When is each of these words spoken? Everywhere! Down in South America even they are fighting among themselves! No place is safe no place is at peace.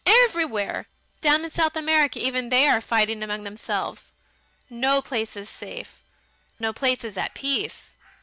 Everywhere! 0.23 0.87
Down 1.21 1.45
in 1.45 1.51
South 1.51 1.75
America 1.75 2.17
even 2.19 2.49
they 2.49 2.67
are 2.67 2.81
fighting 2.81 3.21
among 3.21 3.43
themselves! 3.43 4.05
No 4.67 4.99
place 4.99 5.35
is 5.37 5.47
safe 5.47 6.01
no 6.57 6.73
place 6.73 7.03
is 7.03 7.17
at 7.17 7.35
peace. 7.35 7.91